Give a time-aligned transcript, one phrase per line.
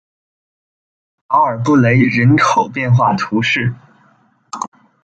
[1.27, 3.75] 达尔布雷人口变化图示